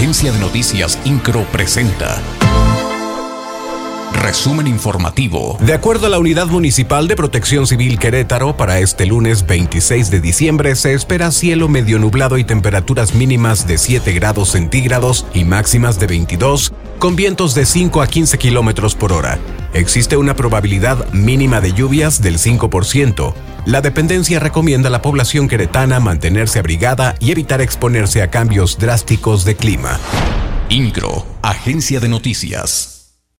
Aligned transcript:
Agencia 0.00 0.32
de 0.32 0.38
Noticias 0.38 0.98
Incro 1.04 1.44
presenta. 1.52 2.22
Resumen 4.14 4.66
informativo. 4.66 5.58
De 5.60 5.74
acuerdo 5.74 6.06
a 6.06 6.08
la 6.08 6.18
Unidad 6.18 6.46
Municipal 6.46 7.06
de 7.06 7.16
Protección 7.16 7.66
Civil 7.66 7.98
Querétaro, 7.98 8.56
para 8.56 8.78
este 8.78 9.04
lunes 9.04 9.44
26 9.44 10.10
de 10.10 10.20
diciembre 10.20 10.74
se 10.74 10.94
espera 10.94 11.30
cielo 11.30 11.68
medio 11.68 11.98
nublado 11.98 12.38
y 12.38 12.44
temperaturas 12.44 13.14
mínimas 13.14 13.66
de 13.66 13.76
7 13.76 14.10
grados 14.12 14.52
centígrados 14.52 15.26
y 15.34 15.44
máximas 15.44 16.00
de 16.00 16.06
22, 16.06 16.72
con 16.98 17.14
vientos 17.14 17.54
de 17.54 17.66
5 17.66 18.00
a 18.00 18.06
15 18.06 18.38
kilómetros 18.38 18.94
por 18.94 19.12
hora. 19.12 19.38
Existe 19.74 20.16
una 20.16 20.34
probabilidad 20.34 21.12
mínima 21.12 21.60
de 21.60 21.74
lluvias 21.74 22.22
del 22.22 22.38
5%. 22.38 23.34
La 23.66 23.80
dependencia 23.80 24.40
recomienda 24.40 24.88
a 24.88 24.90
la 24.90 25.02
población 25.02 25.48
queretana 25.48 26.00
mantenerse 26.00 26.58
abrigada 26.58 27.14
y 27.20 27.30
evitar 27.30 27.60
exponerse 27.60 28.22
a 28.22 28.30
cambios 28.30 28.78
drásticos 28.78 29.44
de 29.44 29.56
clima. 29.56 29.98
INCRO, 30.68 31.26
Agencia 31.42 32.00
de 32.00 32.08
Noticias. 32.08 32.99